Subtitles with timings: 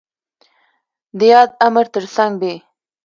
[1.17, 2.43] د ياد امر تر څنګ ب